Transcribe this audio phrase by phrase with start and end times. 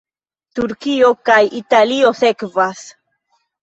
[0.59, 2.87] Turkio kaj Italio sekvas.